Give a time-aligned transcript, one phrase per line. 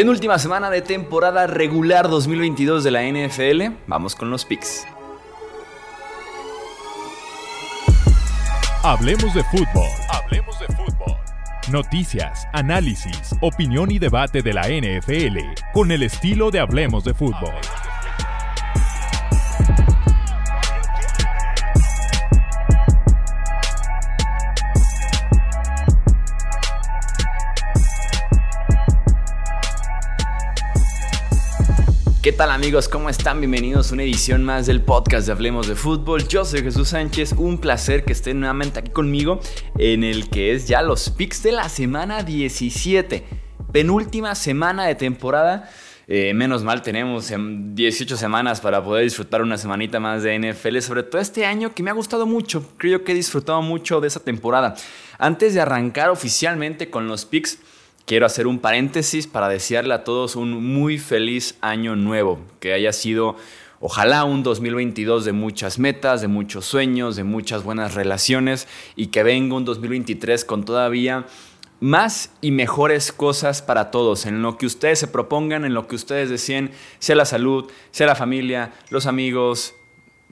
[0.00, 3.74] Penúltima semana de temporada regular 2022 de la NFL.
[3.86, 4.86] Vamos con los picks.
[8.82, 9.90] Hablemos de fútbol.
[10.08, 11.18] Hablemos de fútbol.
[11.70, 15.36] Noticias, análisis, opinión y debate de la NFL
[15.74, 17.52] con el estilo de Hablemos de fútbol.
[32.40, 32.88] Tal amigos?
[32.88, 33.38] ¿Cómo están?
[33.38, 36.26] Bienvenidos a una edición más del podcast de Hablemos de Fútbol.
[36.26, 39.40] Yo soy Jesús Sánchez, un placer que estén nuevamente aquí conmigo
[39.76, 43.26] en el que es ya los picks de la semana 17,
[43.72, 45.70] penúltima semana de temporada.
[46.08, 51.02] Eh, menos mal tenemos 18 semanas para poder disfrutar una semanita más de NFL, sobre
[51.02, 52.64] todo este año que me ha gustado mucho.
[52.78, 54.76] Creo que he disfrutado mucho de esa temporada.
[55.18, 57.58] Antes de arrancar oficialmente con los picks,
[58.10, 62.92] quiero hacer un paréntesis para desearle a todos un muy feliz año nuevo, que haya
[62.92, 63.36] sido
[63.78, 69.22] ojalá un 2022 de muchas metas, de muchos sueños, de muchas buenas relaciones y que
[69.22, 71.24] venga un 2023 con todavía
[71.78, 75.94] más y mejores cosas para todos, en lo que ustedes se propongan, en lo que
[75.94, 79.76] ustedes deseen, sea la salud, sea la familia, los amigos,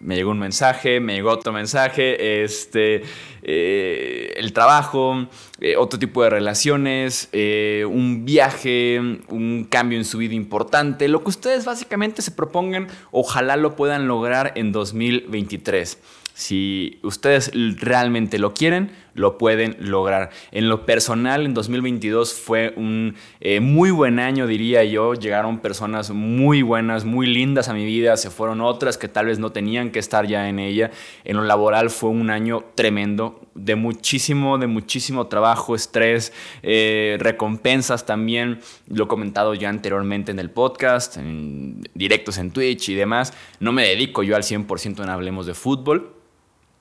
[0.01, 3.03] me llegó un mensaje, me llegó otro mensaje, este,
[3.43, 5.27] eh, el trabajo,
[5.61, 11.23] eh, otro tipo de relaciones, eh, un viaje, un cambio en su vida importante, lo
[11.23, 15.99] que ustedes básicamente se propongan, ojalá lo puedan lograr en 2023.
[16.35, 20.31] Si ustedes realmente lo quieren, lo pueden lograr.
[20.53, 25.15] En lo personal, en 2022 fue un eh, muy buen año, diría yo.
[25.15, 28.17] Llegaron personas muy buenas, muy lindas a mi vida.
[28.17, 30.91] Se fueron otras que tal vez no tenían que estar ya en ella.
[31.25, 36.33] En lo laboral fue un año tremendo, de muchísimo, de muchísimo trabajo, estrés,
[36.63, 38.61] eh, recompensas también.
[38.87, 43.35] Lo he comentado ya anteriormente en el podcast, en directos en Twitch y demás.
[43.59, 46.15] No me dedico yo al 100% en Hablemos de Fútbol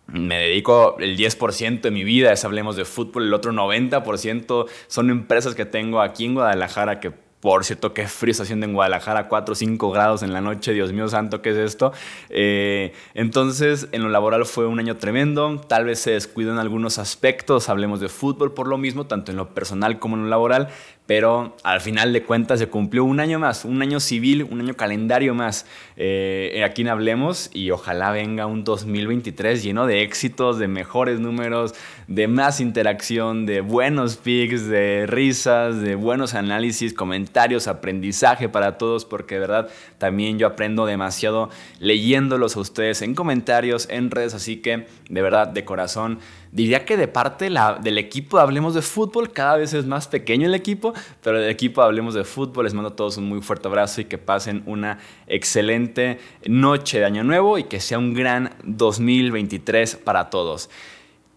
[0.08, 5.10] me dedico el 10% de mi vida, es hablemos de fútbol, el otro 90% son
[5.10, 9.28] empresas que tengo aquí en Guadalajara que por cierto, qué frío está haciendo en Guadalajara,
[9.28, 11.94] 4 o 5 grados en la noche, Dios mío santo, ¿qué es esto?
[12.30, 16.98] Eh, entonces, en lo laboral fue un año tremendo, tal vez se descuidó en algunos
[16.98, 20.70] aspectos, hablemos de fútbol por lo mismo, tanto en lo personal como en lo laboral,
[21.08, 24.76] pero al final de cuentas se cumplió un año más, un año civil, un año
[24.76, 25.66] calendario más.
[25.96, 31.74] Eh, aquí en Hablemos y ojalá venga un 2023 lleno de éxitos, de mejores números,
[32.08, 39.06] de más interacción, de buenos pics, de risas, de buenos análisis, comentarios, aprendizaje para todos,
[39.06, 44.58] porque de verdad también yo aprendo demasiado leyéndolos a ustedes en comentarios, en redes, así
[44.58, 46.20] que de verdad, de corazón
[46.52, 47.50] Diría que de parte
[47.82, 51.82] del equipo Hablemos de Fútbol, cada vez es más pequeño el equipo, pero del equipo
[51.82, 55.00] Hablemos de Fútbol les mando a todos un muy fuerte abrazo y que pasen una
[55.28, 60.70] excelente noche de Año Nuevo y que sea un gran 2023 para todos.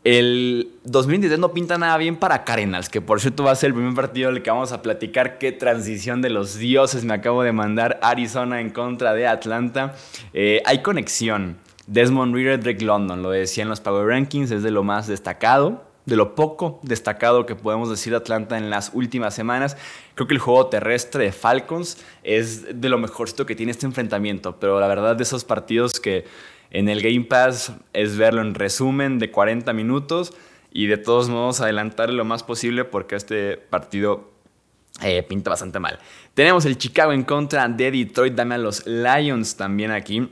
[0.02, 3.74] El 2023 no pinta nada bien para Cardinals, que por cierto va a ser el
[3.74, 5.36] primer partido del que vamos a platicar.
[5.36, 9.94] Qué transición de los dioses me acabo de mandar Arizona en contra de Atlanta.
[10.32, 11.58] Eh, hay conexión.
[11.90, 15.84] Desmond Reader, Drake London, lo decía en los Power Rankings, es de lo más destacado,
[16.06, 19.76] de lo poco destacado que podemos decir de Atlanta en las últimas semanas.
[20.14, 24.60] Creo que el juego terrestre de Falcons es de lo mejorcito que tiene este enfrentamiento,
[24.60, 26.26] pero la verdad de esos partidos que
[26.70, 30.32] en el Game Pass es verlo en resumen de 40 minutos
[30.70, 34.30] y de todos modos adelantar lo más posible porque este partido
[35.02, 35.98] eh, pinta bastante mal.
[36.34, 40.28] Tenemos el Chicago en contra de Detroit, dame a los Lions también aquí.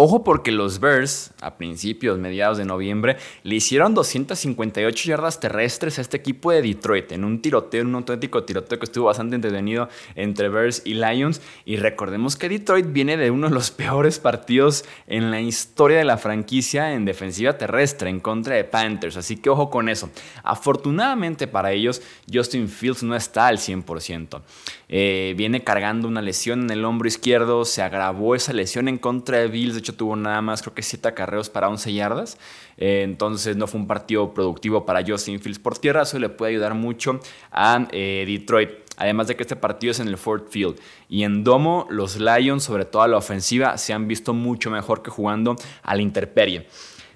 [0.00, 6.02] Ojo porque los Bears, a principios, mediados de noviembre, le hicieron 258 yardas terrestres a
[6.02, 10.50] este equipo de Detroit en un tiroteo, un auténtico tiroteo que estuvo bastante entretenido entre
[10.50, 11.42] Bears y Lions.
[11.64, 16.04] Y recordemos que Detroit viene de uno de los peores partidos en la historia de
[16.04, 19.16] la franquicia en defensiva terrestre en contra de Panthers.
[19.16, 20.10] Así que ojo con eso.
[20.44, 22.02] Afortunadamente para ellos,
[22.32, 24.42] Justin Fields no está al 100%.
[24.90, 29.38] Eh, viene cargando una lesión en el hombro izquierdo, se agravó esa lesión en contra
[29.38, 32.38] de Bills, tuvo nada más creo que 7 acarreos para 11 yardas,
[32.76, 36.52] eh, entonces no fue un partido productivo para Justin Fields por tierra, eso le puede
[36.52, 37.20] ayudar mucho
[37.50, 38.70] a eh, Detroit.
[38.96, 40.76] Además de que este partido es en el Ford Field.
[41.08, 45.02] Y en Domo, los Lions, sobre todo a la ofensiva, se han visto mucho mejor
[45.02, 45.54] que jugando
[45.84, 46.66] a la Interperie.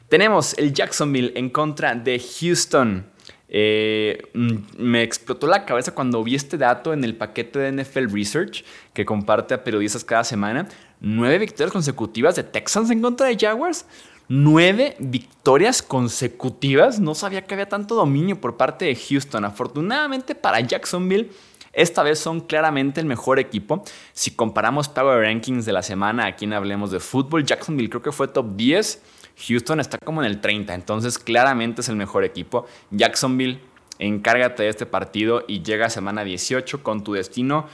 [0.08, 3.06] Tenemos el Jacksonville en contra de Houston.
[3.54, 8.06] Eh, mm, me explotó la cabeza cuando vi este dato en el paquete de NFL
[8.10, 8.64] Research
[8.94, 10.68] que comparte a periodistas cada semana.
[11.00, 13.84] Nueve victorias consecutivas de Texans en contra de Jaguars.
[14.26, 16.98] Nueve victorias consecutivas.
[16.98, 19.44] No sabía que había tanto dominio por parte de Houston.
[19.44, 21.30] Afortunadamente para Jacksonville,
[21.74, 23.82] Esta vez son claramente el mejor equipo.
[24.12, 28.12] Si comparamos Power Rankings de la semana, aquí en Hablemos de Fútbol, Jacksonville creo que
[28.12, 29.00] fue top 10,
[29.48, 32.66] Houston está como en el 30, entonces claramente es el mejor equipo.
[32.90, 33.60] Jacksonville,
[33.98, 37.66] encárgate de este partido y llega semana 18 con tu destino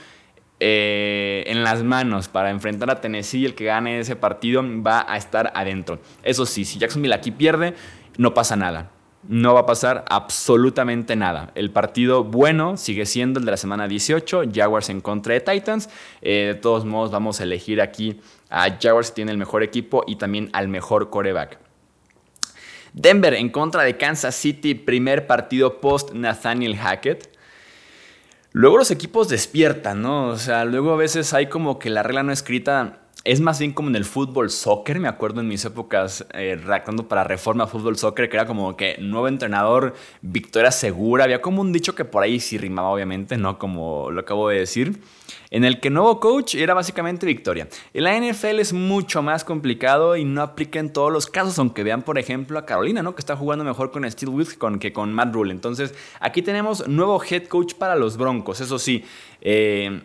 [0.59, 3.45] eh, en las manos para enfrentar a Tennessee.
[3.45, 5.99] El que gane ese partido va a estar adentro.
[6.23, 7.75] Eso sí, si Jacksonville aquí pierde,
[8.17, 8.91] no pasa nada.
[9.27, 11.51] No va a pasar absolutamente nada.
[11.55, 15.89] El partido bueno sigue siendo el de la semana 18, Jaguars en contra de Titans.
[16.21, 20.03] Eh, de todos modos, vamos a elegir aquí a Jaguars, que tiene el mejor equipo
[20.07, 21.59] y también al mejor coreback.
[22.93, 27.29] Denver en contra de Kansas City, primer partido post Nathaniel Hackett.
[28.51, 30.29] Luego los equipos despiertan, ¿no?
[30.29, 33.73] O sea, luego a veces hay como que la regla no escrita es más bien
[33.73, 37.97] como en el fútbol soccer, me acuerdo en mis épocas eh, redactando para Reforma Fútbol
[37.97, 42.23] Soccer, que era como que nuevo entrenador, victoria segura, había como un dicho que por
[42.23, 45.01] ahí sí rimaba obviamente, no como lo acabo de decir,
[45.51, 47.67] en el que nuevo coach era básicamente victoria.
[47.93, 51.83] En la NFL es mucho más complicado y no aplica en todos los casos, aunque
[51.83, 53.15] vean por ejemplo a Carolina, ¿no?
[53.15, 55.51] que está jugando mejor con Steve Wilkes que con Matt Rule.
[55.51, 59.03] Entonces aquí tenemos nuevo head coach para los Broncos, eso sí.
[59.41, 60.01] Eh,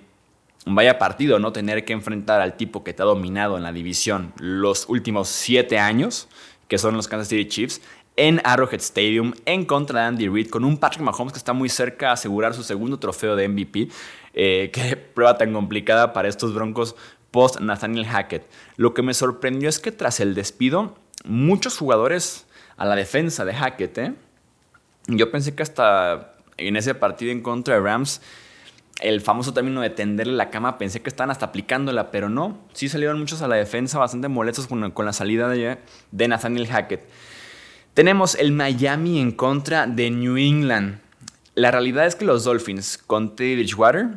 [0.64, 1.52] vaya partido, ¿no?
[1.52, 5.78] Tener que enfrentar al tipo que te ha dominado en la división los últimos siete
[5.78, 6.28] años,
[6.68, 7.80] que son los Kansas City Chiefs,
[8.16, 11.68] en Arrowhead Stadium, en contra de Andy Reid, con un Patrick Mahomes que está muy
[11.68, 13.88] cerca de asegurar su segundo trofeo de MVP.
[14.34, 16.94] Eh, qué prueba tan complicada para estos Broncos
[17.30, 18.46] post Nathaniel Hackett.
[18.76, 20.94] Lo que me sorprendió es que tras el despido,
[21.24, 22.46] muchos jugadores
[22.76, 24.14] a la defensa de Hackett, ¿eh?
[25.08, 28.20] yo pensé que hasta en ese partido en contra de Rams
[29.00, 32.58] el famoso término de tenderle la cama, pensé que estaban hasta aplicándola, pero no.
[32.72, 35.78] Sí salieron muchos a la defensa bastante molestos con, la salida de,
[36.28, 37.04] Nathaniel Hackett.
[37.94, 41.00] Tenemos el Miami en contra de New England.
[41.54, 44.08] La realidad es que los Dolphins con Teddy Bridgewater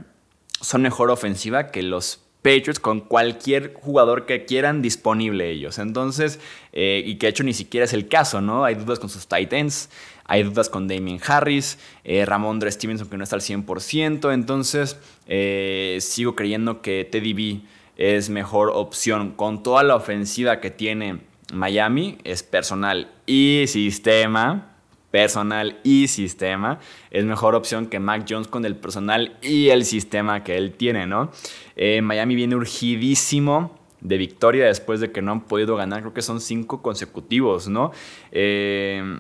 [0.62, 5.80] son mejor ofensiva que los Patriots con cualquier jugador que quieran disponible ellos.
[5.80, 6.40] Entonces,
[6.72, 8.64] eh, y que de hecho ni siquiera es el caso, ¿no?
[8.64, 9.90] Hay dudas con sus Titans,
[10.24, 14.32] hay dudas con Damien Harris, eh, Ramondre Stevenson que no está al 100%.
[14.32, 14.98] Entonces,
[15.28, 17.62] eh, sigo creyendo que Teddy B
[17.98, 21.20] es mejor opción con toda la ofensiva que tiene
[21.52, 24.77] Miami, es personal y sistema
[25.18, 26.78] personal y sistema,
[27.10, 31.08] es mejor opción que Mac Jones con el personal y el sistema que él tiene,
[31.08, 31.32] ¿no?
[31.76, 36.22] Eh, Miami viene urgidísimo de victoria después de que no han podido ganar, creo que
[36.22, 37.94] son cinco consecutivos, ¿no?
[38.32, 39.18] Eh,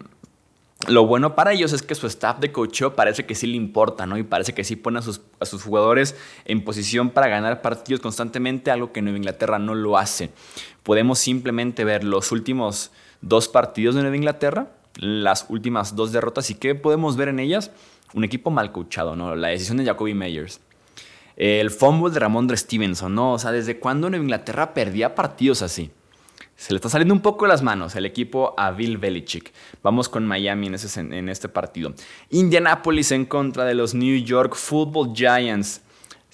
[0.87, 4.05] lo bueno para ellos es que su staff de coaching parece que sí le importa,
[4.05, 4.19] ¿no?
[4.19, 6.15] Y parece que sí pone a sus, a sus, jugadores
[6.45, 10.29] en posición para ganar partidos constantemente, algo que Nueva Inglaterra no lo hace.
[10.83, 12.91] Podemos simplemente ver los últimos
[13.21, 17.71] dos partidos de Nueva Inglaterra las últimas dos derrotas y qué podemos ver en ellas?
[18.13, 19.35] Un equipo mal coachado, ¿no?
[19.35, 20.61] La decisión de Jacoby Meyers.
[21.35, 23.33] El fumble de Ramondre Stevenson, ¿no?
[23.33, 25.91] O sea, ¿desde cuándo Nueva Inglaterra perdía partidos así?
[26.55, 29.53] Se le está saliendo un poco de las manos el equipo a Bill Belichick.
[29.83, 31.93] Vamos con Miami en, ese, en este partido.
[32.31, 35.81] Indianapolis en contra de los New York Football Giants.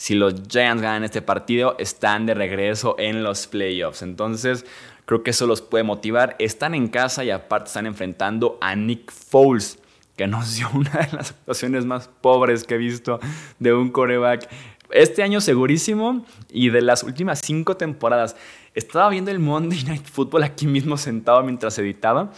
[0.03, 4.01] Si los Giants ganan este partido, están de regreso en los playoffs.
[4.01, 4.65] Entonces,
[5.05, 6.35] Creo que eso los puede motivar.
[6.39, 9.79] Están en casa y aparte están enfrentando a Nick Foles,
[10.15, 13.19] que nos dio una de las actuaciones más pobres que he visto
[13.59, 14.49] de un coreback.
[14.91, 18.35] Este año segurísimo y de las últimas cinco temporadas.
[18.75, 22.31] Estaba viendo el Monday Night Football aquí mismo sentado mientras editaba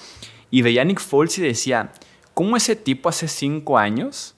[0.50, 1.91] y veía a Nick Foles y decía,
[2.34, 4.35] ¿cómo ese tipo hace cinco años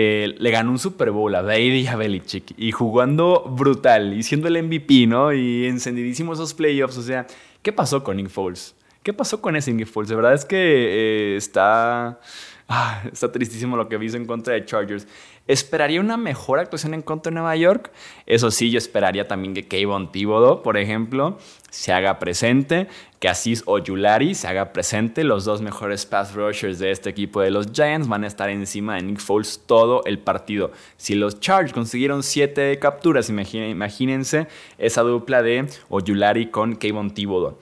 [0.00, 4.22] eh, le ganó un Super Bowl a Brady y a Belichick y jugando brutal y
[4.22, 5.32] siendo el MVP, ¿no?
[5.32, 7.26] Y encendidísimo esos playoffs, o sea,
[7.62, 8.74] ¿Qué pasó con Nick Foles?
[9.02, 10.08] ¿Qué pasó con ese Foles?
[10.08, 12.20] De verdad es que eh, está,
[12.68, 15.06] ah, está tristísimo lo que visto en contra de Chargers.
[15.46, 17.90] Esperaría una mejor actuación en contra de Nueva York.
[18.26, 21.38] Eso sí, yo esperaría también que Kayvon Thibodeau, por ejemplo,
[21.70, 22.86] se haga presente,
[23.18, 25.24] que Asís Yulari se haga presente.
[25.24, 28.96] Los dos mejores pass rushers de este equipo de los Giants van a estar encima
[28.96, 30.70] de Nick Foles todo el partido.
[30.98, 37.56] Si los Chargers consiguieron 7 capturas, imagínense esa dupla de Oyulari con Kayvon Thibodeau.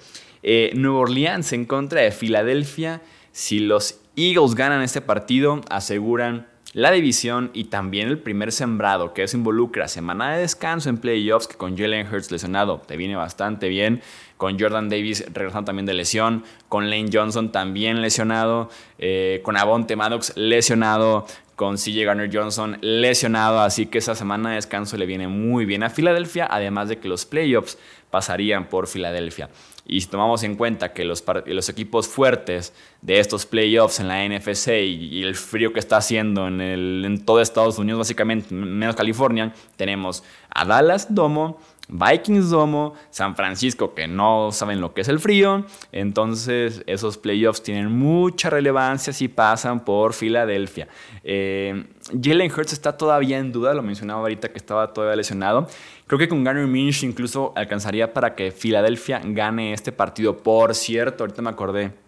[0.49, 3.03] Eh, Nueva Orleans en contra de Filadelfia.
[3.33, 9.25] Si los Eagles ganan este partido, aseguran la división y también el primer sembrado, que
[9.25, 13.69] eso involucra semana de descanso en playoffs, que con Jalen Hurts lesionado te viene bastante
[13.69, 14.03] bien,
[14.37, 19.97] con Jordan Davis regresando también de lesión, con Lane Johnson también lesionado, eh, con Avonte
[19.97, 21.27] Maddox lesionado,
[21.57, 25.83] con CJ Garner Johnson lesionado, así que esa semana de descanso le viene muy bien
[25.83, 27.79] a Filadelfia, además de que los playoffs
[28.11, 29.49] pasarían por Filadelfia.
[29.89, 31.23] Y si tomamos en cuenta que los,
[31.69, 36.61] equipos fuertes de estos playoffs en la NFC y, el frío que está haciendo en,
[36.61, 43.37] el, en todo Estados Unidos, básicamente, menos California, tenemos a Dallas Domo, Vikings Domo, San
[43.37, 45.65] Francisco, que no saben lo que es el frío.
[45.93, 50.89] Entonces, esos playoffs tienen mucha relevancia si pasan por Filadelfia.
[51.23, 51.85] Eh,
[52.21, 55.67] Jalen Hurts está todavía en duda, lo mencionaba ahorita que estaba todavía lesionado.
[56.07, 60.37] Creo que con Garner Minshew incluso alcanzaría para que Filadelfia gane este partido.
[60.37, 62.06] Por cierto, ahorita me acordé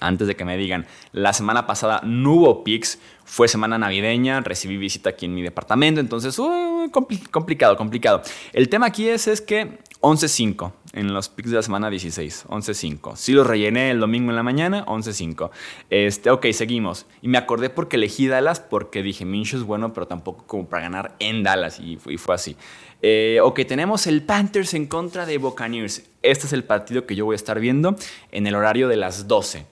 [0.00, 4.76] antes de que me digan, la semana pasada no hubo picks, fue semana navideña, recibí
[4.76, 6.90] visita aquí en mi departamento, entonces, uh,
[7.30, 8.22] complicado, complicado.
[8.52, 13.16] El tema aquí es, es que 11-5 en los picks de la semana 16, 11-5.
[13.16, 15.50] Si los rellené el domingo en la mañana, 11-5.
[15.90, 17.06] Este, ok, seguimos.
[17.20, 20.82] Y me acordé porque elegí Dallas porque dije, Minshew es bueno, pero tampoco como para
[20.82, 22.56] ganar en Dallas, y fue así.
[23.02, 26.04] Eh, ok, tenemos el Panthers en contra de Buccaneers.
[26.22, 27.96] Este es el partido que yo voy a estar viendo
[28.32, 29.66] en el horario de las 12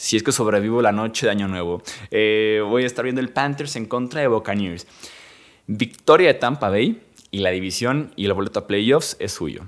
[0.00, 1.82] si es que sobrevivo la noche de Año Nuevo.
[2.10, 4.86] Eh, voy a estar viendo el Panthers en contra de Buccaneers.
[5.66, 9.64] Victoria de Tampa Bay y la división y el boleto a playoffs es suyo.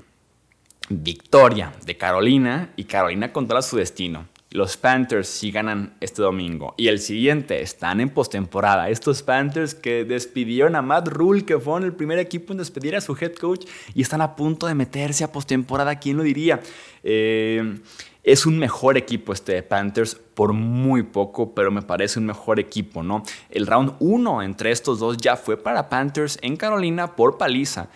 [0.89, 4.27] Victoria de Carolina y Carolina controla su destino.
[4.51, 6.75] Los Panthers sí ganan este domingo.
[6.79, 8.89] Y el siguiente están en postemporada.
[8.89, 13.03] Estos Panthers que despidieron a Matt Rule, que fueron el primer equipo en despedir a
[13.03, 15.99] su head coach y están a punto de meterse a postemporada.
[15.99, 16.61] ¿Quién lo diría?
[17.03, 17.81] Eh,
[18.25, 22.61] es un mejor equipo este de Panthers por muy poco, pero me parece un mejor
[22.61, 23.23] equipo, ¿no?
[23.50, 27.88] El round 1 entre estos dos ya fue para Panthers en Carolina por paliza.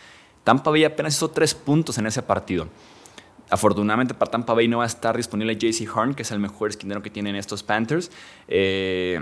[0.42, 2.68] Tampa Bay apenas hizo tres puntos en ese partido.
[3.50, 6.70] Afortunadamente para Tampa Bay no va a estar disponible JC Horn, que es el mejor
[6.70, 8.10] esquinero que tienen estos Panthers.
[8.48, 9.20] Eh,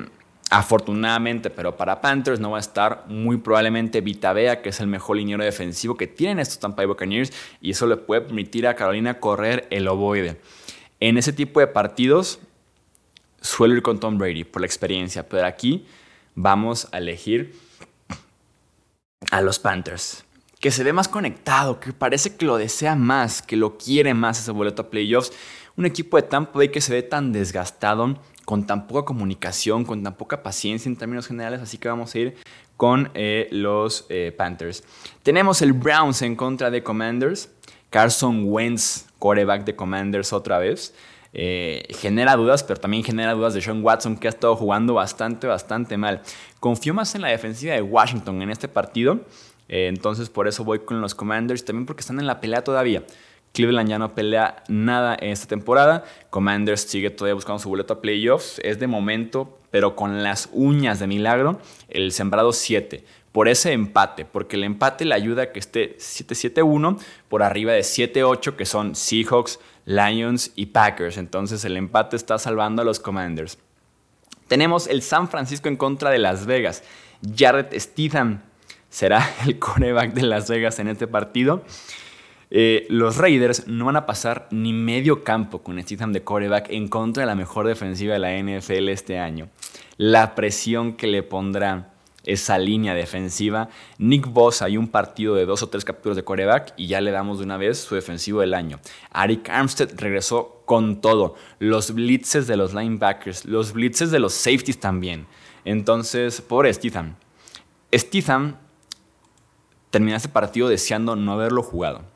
[0.50, 4.87] afortunadamente, pero para Panthers no va a estar muy probablemente Vita Vea, que es el
[4.87, 8.75] mejor liniero defensivo que tienen estos Tampa Bay Buccaneers, y eso le puede permitir a
[8.75, 10.40] Carolina correr el ovoide.
[11.06, 12.38] En ese tipo de partidos
[13.42, 15.84] suelo ir con Tom Brady por la experiencia, pero aquí
[16.34, 17.54] vamos a elegir
[19.30, 20.25] a los Panthers,
[20.61, 24.40] que se ve más conectado, que parece que lo desea más, que lo quiere más
[24.40, 25.30] ese boleto a playoffs.
[25.76, 30.02] Un equipo de Tampa Bay que se ve tan desgastado, con tan poca comunicación, con
[30.02, 32.37] tan poca paciencia en términos generales, así que vamos a ir
[32.78, 34.82] con eh, los eh, Panthers.
[35.23, 37.50] Tenemos el Browns en contra de Commanders.
[37.94, 40.92] Carson Wentz, coreback de Commanders otra vez.
[41.32, 45.46] Eh, genera dudas, pero también genera dudas de Sean Watson, que ha estado jugando bastante,
[45.46, 46.20] bastante mal.
[46.58, 49.20] Confío más en la defensiva de Washington en este partido,
[49.68, 53.04] eh, entonces por eso voy con los Commanders, también porque están en la pelea todavía.
[53.52, 56.02] Cleveland ya no pelea nada en esta temporada.
[56.30, 58.60] Commanders sigue todavía buscando su boleto a playoffs.
[58.64, 64.24] Es de momento, pero con las uñas de milagro, el sembrado 7 por ese empate,
[64.24, 68.94] porque el empate le ayuda a que esté 7-7-1 por arriba de 7-8 que son
[68.94, 71.18] Seahawks, Lions y Packers.
[71.18, 73.58] Entonces el empate está salvando a los Commanders.
[74.46, 76.84] Tenemos el San Francisco en contra de Las Vegas.
[77.36, 78.40] Jared Stephen
[78.88, 81.64] será el coreback de Las Vegas en este partido.
[82.52, 86.86] Eh, los Raiders no van a pasar ni medio campo con Stephen de coreback en
[86.86, 89.48] contra de la mejor defensiva de la NFL este año.
[89.96, 91.93] La presión que le pondrá
[92.26, 93.69] esa línea defensiva.
[93.99, 97.11] Nick Boss hay un partido de dos o tres capturas de coreback y ya le
[97.11, 98.81] damos de una vez su defensivo del año.
[99.11, 101.35] Arik Armstead regresó con todo.
[101.59, 105.26] Los blitzes de los linebackers, los blitzes de los safeties también.
[105.64, 107.16] Entonces, pobre Stephen.
[107.93, 108.57] Stephen
[109.90, 112.13] terminó este partido deseando no haberlo jugado.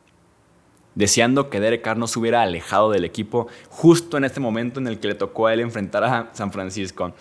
[0.99, 4.89] Deseando que Derek Carr no se hubiera alejado del equipo justo en este momento en
[4.89, 7.15] el que le tocó a él enfrentar a San Francisco.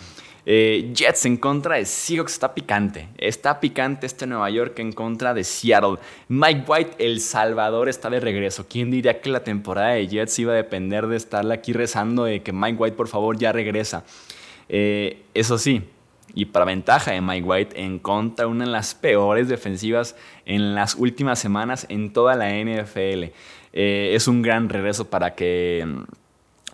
[0.48, 3.08] Eh, Jets en contra de Seahawks está picante.
[3.20, 5.98] Está picante este Nueva York en contra de Seattle.
[6.28, 8.66] Mike White, El Salvador, está de regreso.
[8.68, 12.42] ¿Quién diría que la temporada de Jets iba a depender de estarle aquí rezando de
[12.42, 14.06] que Mike White, por favor, ya regresa?
[14.70, 15.84] Eh, eso sí,
[16.34, 20.16] y para ventaja de Mike White en contra de una de las peores defensivas
[20.46, 23.34] en las últimas semanas en toda la NFL.
[23.80, 25.86] Eh, es un gran regreso para que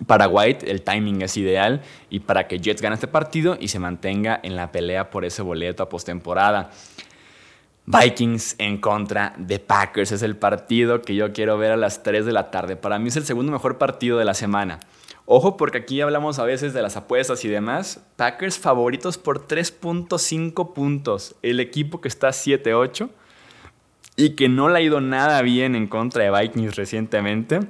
[0.08, 3.78] para White el timing es ideal y para que Jets gane este partido y se
[3.78, 6.72] mantenga en la pelea por ese boleto a postemporada.
[7.86, 12.26] Vikings en contra de Packers es el partido que yo quiero ver a las 3
[12.26, 12.78] de la tarde.
[12.78, 14.80] Para mí es el segundo mejor partido de la semana.
[15.26, 18.02] Ojo porque aquí hablamos a veces de las apuestas y demás.
[18.16, 21.36] Packers favoritos por 3.5 puntos.
[21.42, 23.10] El equipo que está 7-8
[24.16, 27.62] y que no le ha ido nada bien en contra de Vikings recientemente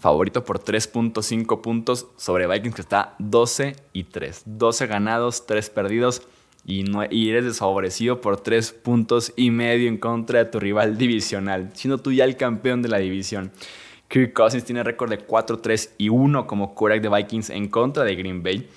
[0.00, 4.42] favorito por 3.5 puntos sobre Vikings que está 12 y 3.
[4.46, 6.22] 12 ganados, 3 perdidos.
[6.64, 10.96] y, no, y eres desfavorecido por tres puntos y medio en contra de tu rival
[10.96, 13.50] divisional, siendo tú ya el campeón de la división.
[14.06, 18.14] Kirk Cousins tiene récord de 4-3 y 1 como quarterback de Vikings en contra de
[18.14, 18.68] Green Bay.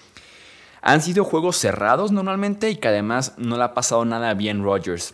[0.82, 5.14] Han sido juegos cerrados normalmente y que además no le ha pasado nada bien Rodgers.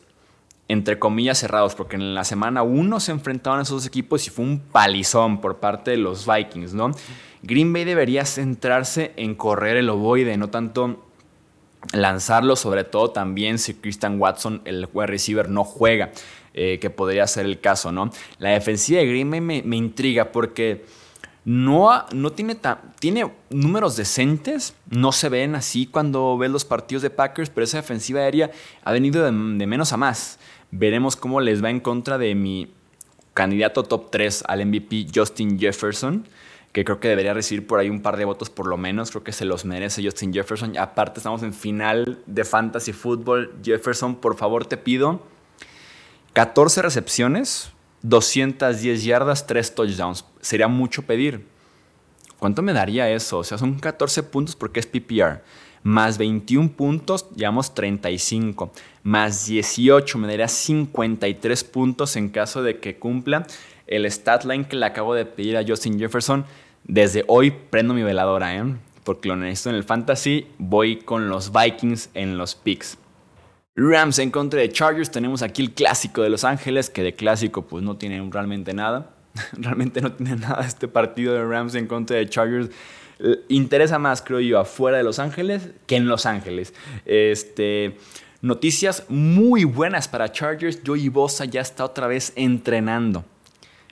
[0.71, 4.29] Entre comillas cerrados, porque en la semana 1 se enfrentaron a esos dos equipos y
[4.29, 6.91] fue un palizón por parte de los Vikings, ¿no?
[7.43, 11.03] Green Bay debería centrarse en correr el ovoide, no tanto
[11.91, 16.11] lanzarlo, sobre todo también si Christian Watson, el wide receiver, no juega,
[16.53, 18.09] eh, que podría ser el caso, ¿no?
[18.39, 20.85] La defensiva de Green Bay me, intriga porque
[21.43, 22.55] no, no tiene,
[22.99, 27.77] tiene números decentes, no se ven así cuando ves los partidos de Packers, pero esa
[27.77, 28.51] defensiva aérea
[28.85, 30.39] ha venido de menos a más.
[30.71, 32.73] Veremos cómo les va en contra de mi
[33.33, 36.25] candidato top 3 al MVP, Justin Jefferson
[36.71, 39.11] que creo que debería recibir por ahí un par de votos por lo menos.
[39.11, 40.77] Creo que se los merece Justin Jefferson.
[40.77, 43.53] Aparte, estamos en final de Fantasy Football.
[43.63, 45.21] Jefferson, por favor, te pido
[46.33, 47.71] 14 recepciones,
[48.03, 50.25] 210 yardas, 3 touchdowns.
[50.39, 51.45] Sería mucho pedir.
[52.39, 53.39] ¿Cuánto me daría eso?
[53.39, 55.41] O sea, son 14 puntos porque es PPR.
[55.83, 58.71] Más 21 puntos, llevamos 35.
[59.03, 63.47] Más 18 me daría 53 puntos en caso de que cumpla
[63.87, 66.45] el stat line que le acabo de pedir a Justin Jefferson.
[66.83, 68.63] Desde hoy prendo mi veladora, ¿eh?
[69.03, 70.47] porque lo necesito en el fantasy.
[70.57, 72.97] Voy con los Vikings en los picks.
[73.75, 75.11] Rams en contra de Chargers.
[75.11, 79.11] Tenemos aquí el clásico de Los Ángeles, que de clásico pues no tiene realmente nada.
[79.53, 82.69] realmente no tiene nada este partido de Rams en contra de Chargers.
[83.23, 86.73] Eh, interesa más, creo yo, afuera de Los Ángeles que en Los Ángeles.
[87.05, 87.97] Este,
[88.41, 90.79] noticias muy buenas para Chargers.
[90.85, 93.23] Joey Bosa ya está otra vez entrenando.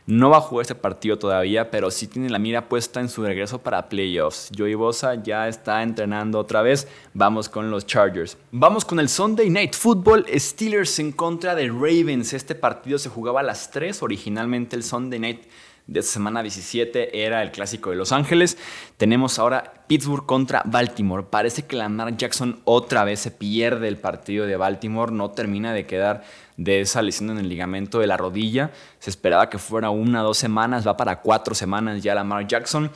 [0.07, 3.21] No va a jugar este partido todavía, pero sí tiene la mira puesta en su
[3.21, 4.49] regreso para playoffs.
[4.57, 6.87] Joey Bosa ya está entrenando otra vez.
[7.13, 8.35] Vamos con los Chargers.
[8.51, 10.25] Vamos con el Sunday Night Football.
[10.35, 12.33] Steelers en contra de Ravens.
[12.33, 14.01] Este partido se jugaba a las 3.
[14.01, 15.43] Originalmente el Sunday Night
[15.89, 18.57] de semana 17 era el clásico de Los Ángeles.
[18.97, 21.25] Tenemos ahora Pittsburgh contra Baltimore.
[21.29, 25.11] Parece que Lamar Jackson otra vez se pierde el partido de Baltimore.
[25.11, 26.23] No termina de quedar
[26.57, 28.71] de esa lesión en el ligamento de la rodilla.
[28.99, 32.91] Se esperaba que fuera una o dos semanas, va para cuatro semanas ya Lamar Jackson.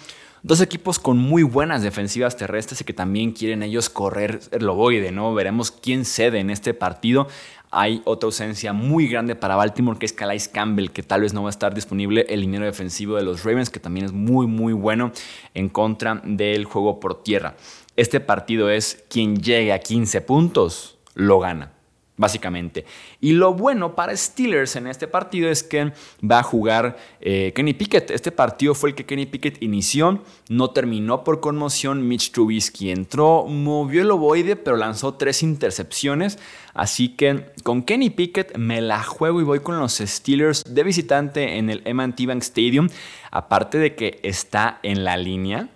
[0.45, 5.13] Dos equipos con muy buenas defensivas terrestres y que también quieren ellos correr el loboide,
[5.13, 5.34] ¿no?
[5.34, 7.29] Veremos quién cede en este partido.
[7.71, 11.43] Hay otra ausencia muy grande para Baltimore, que es Calais Campbell, que tal vez no
[11.43, 12.25] va a estar disponible.
[12.27, 15.13] El dinero defensivo de los Ravens, que también es muy, muy bueno
[15.53, 17.56] en contra del juego por tierra.
[17.95, 21.72] Este partido es quien llegue a 15 puntos, lo gana
[22.15, 22.86] básicamente.
[23.19, 27.73] Y lo bueno para Steelers en este partido es que va a jugar eh, Kenny
[27.73, 28.12] Pickett.
[28.12, 32.08] Este partido fue el que Kenny Pickett inició, no terminó por conmoción.
[32.08, 36.38] Mitch Trubisky entró, movió el ovoide, pero lanzó tres intercepciones.
[36.73, 41.58] Así que con Kenny Pickett me la juego y voy con los Steelers de visitante
[41.58, 42.89] en el M&T Bank Stadium.
[43.32, 45.69] Aparte de que está en la línea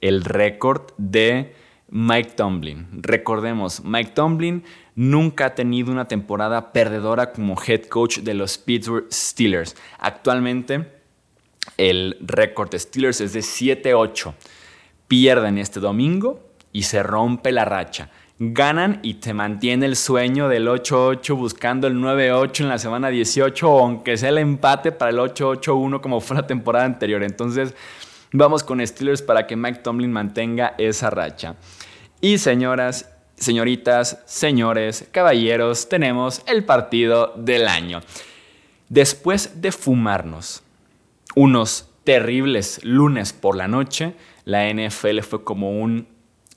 [0.00, 1.54] el récord de
[1.88, 2.88] Mike Tomlin.
[2.92, 9.06] Recordemos, Mike Tomlin nunca ha tenido una temporada perdedora como head coach de los Pittsburgh
[9.12, 9.76] Steelers.
[9.98, 10.96] Actualmente
[11.76, 14.34] el récord de Steelers es de 7-8.
[15.08, 16.40] Pierden este domingo
[16.72, 18.10] y se rompe la racha.
[18.38, 23.66] Ganan y te mantiene el sueño del 8-8 buscando el 9-8 en la semana 18,
[23.66, 27.22] aunque sea el empate para el 8-8-1 como fue la temporada anterior.
[27.22, 27.74] Entonces,
[28.32, 31.56] vamos con Steelers para que Mike Tomlin mantenga esa racha.
[32.20, 38.00] Y señoras señoritas, señores, caballeros, tenemos el partido del año.
[38.88, 40.62] Después de fumarnos
[41.34, 46.08] unos terribles lunes por la noche, la NFL fue como un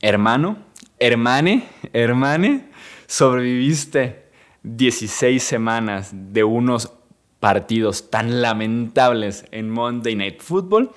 [0.01, 0.57] hermano,
[0.99, 2.69] hermane, hermane,
[3.07, 4.29] sobreviviste
[4.63, 6.93] 16 semanas de unos
[7.39, 10.91] partidos tan lamentables en Monday Night Football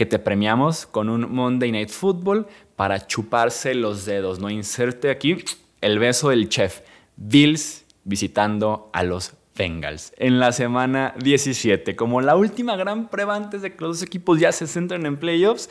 [0.00, 4.48] que te premiamos con un Monday Night Football para chuparse los dedos, ¿no?
[4.48, 5.44] Inserte aquí
[5.82, 6.80] el beso del chef.
[7.16, 13.60] Bills visitando a los Bengals en la semana 17, como la última gran prueba antes
[13.60, 15.68] de que los dos equipos ya se centren en playoffs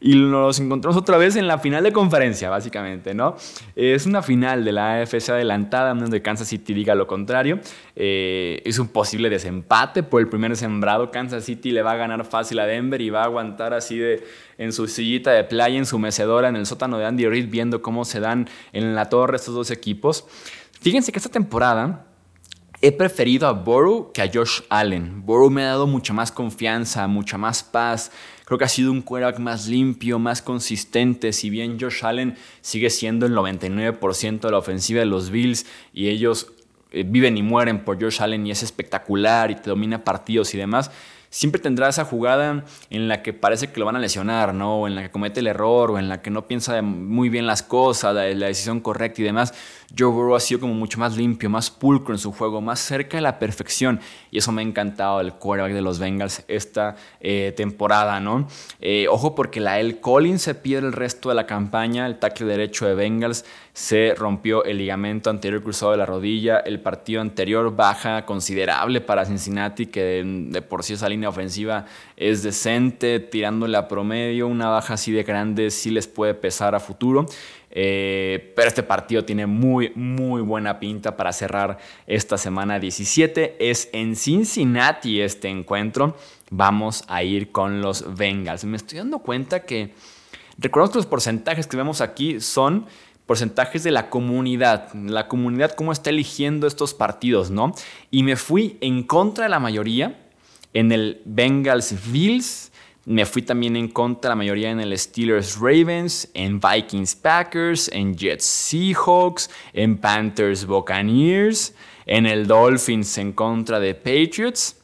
[0.00, 3.34] y nos encontramos otra vez en la final de conferencia, básicamente, ¿no?
[3.74, 7.58] Es una final de la AFC adelantada, donde Kansas City diga lo contrario.
[7.96, 11.10] Eh, es un posible desempate por el primer sembrado.
[11.10, 14.24] Kansas City le va a ganar fácil a Denver y va a aguantar así de
[14.56, 17.82] en su sillita de playa, en su mecedora, en el sótano de Andy Reid, viendo
[17.82, 20.26] cómo se dan en la torre estos dos equipos.
[20.80, 22.11] Fíjense que esta temporada
[22.84, 25.24] He preferido a Burrow que a Josh Allen.
[25.24, 28.10] Burrow me ha dado mucha más confianza, mucha más paz.
[28.44, 31.32] Creo que ha sido un quarterback más limpio, más consistente.
[31.32, 36.08] Si bien Josh Allen sigue siendo el 99% de la ofensiva de los Bills y
[36.08, 36.50] ellos
[36.90, 40.58] eh, viven y mueren por Josh Allen y es espectacular y te domina partidos y
[40.58, 40.90] demás
[41.32, 44.80] siempre tendrá esa jugada en la que parece que lo van a lesionar, ¿no?
[44.80, 47.46] O en la que comete el error, o en la que no piensa muy bien
[47.46, 49.54] las cosas, la decisión correcta y demás.
[49.96, 53.18] Joe Burrow ha sido como mucho más limpio, más pulcro en su juego, más cerca
[53.18, 54.00] de la perfección.
[54.30, 58.48] Y eso me ha encantado del quarterback de los Bengals esta eh, temporada, ¿no?
[58.80, 62.46] Eh, ojo porque la El Collins se pierde el resto de la campaña, el tackle
[62.46, 67.74] derecho de Bengals se rompió el ligamento anterior cruzado de la rodilla, el partido anterior
[67.74, 73.88] baja considerable para Cincinnati, que de, por sí esa línea ofensiva es decente, tirándole a
[73.88, 77.26] promedio, una baja así de grande sí les puede pesar a futuro.
[77.74, 83.56] Eh, pero este partido tiene muy, muy buena pinta para cerrar esta semana 17.
[83.58, 86.16] Es en Cincinnati este encuentro.
[86.50, 88.64] Vamos a ir con los Bengals.
[88.64, 89.94] Me estoy dando cuenta que...
[90.58, 92.86] Recuerdo que los porcentajes que vemos aquí son
[93.26, 97.74] porcentajes de la comunidad, la comunidad cómo está eligiendo estos partidos, ¿no?
[98.10, 100.20] Y me fui en contra de la mayoría
[100.74, 102.71] en el Bengals Bills,
[103.04, 108.16] me fui también en contra la mayoría en el Steelers Ravens, en Vikings Packers, en
[108.16, 111.74] Jets Seahawks, en Panthers Buccaneers,
[112.06, 114.76] en el Dolphins en contra de Patriots.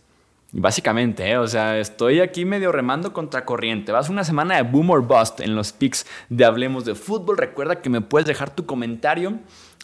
[0.50, 1.36] Básicamente, ¿eh?
[1.36, 3.92] o sea, estoy aquí medio remando contra corriente.
[3.92, 7.36] Vas una semana de boom or bust en los picks de Hablemos de Fútbol.
[7.36, 9.38] Recuerda que me puedes dejar tu comentario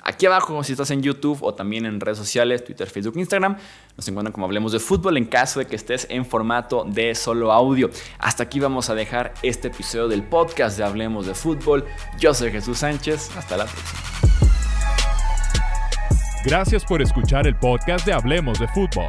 [0.04, 3.58] aquí abajo si estás en YouTube o también en redes sociales, Twitter, Facebook, Instagram.
[3.96, 7.52] Nos encuentran como Hablemos de Fútbol en caso de que estés en formato de solo
[7.52, 7.90] audio.
[8.18, 11.84] Hasta aquí vamos a dejar este episodio del podcast de Hablemos de Fútbol.
[12.18, 13.36] Yo soy Jesús Sánchez.
[13.36, 14.00] Hasta la próxima.
[16.46, 19.08] Gracias por escuchar el podcast de Hablemos de Fútbol.